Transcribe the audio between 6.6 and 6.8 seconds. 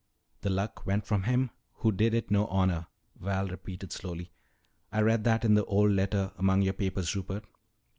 your